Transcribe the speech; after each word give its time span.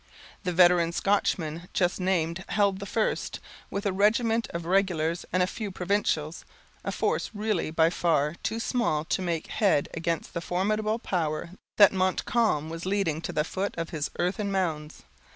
The 0.43 0.51
veteran 0.51 0.93
Scotchman 0.93 1.69
just 1.73 1.99
named 1.99 2.43
held 2.49 2.79
the 2.79 2.87
first, 2.87 3.39
with 3.69 3.85
a 3.85 3.93
regiment 3.93 4.47
of 4.51 4.65
regulars 4.65 5.27
and 5.31 5.43
a 5.43 5.45
few 5.45 5.69
provincials; 5.69 6.43
a 6.83 6.91
force 6.91 7.29
really 7.35 7.69
by 7.69 7.91
far 7.91 8.33
too 8.41 8.59
small 8.59 9.05
to 9.05 9.21
make 9.21 9.45
head 9.45 9.89
against 9.93 10.33
the 10.33 10.41
formidable 10.41 10.97
power 10.97 11.51
that 11.77 11.93
Montcalm 11.93 12.67
was 12.67 12.87
leading 12.87 13.21
to 13.21 13.31
the 13.31 13.43
foot 13.43 13.75
of 13.77 13.91
his 13.91 14.09
earthen 14.17 14.51
mounds. 14.51 15.03